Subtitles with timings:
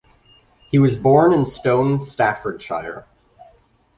[0.71, 3.05] He was born in Stone, Staffordshire.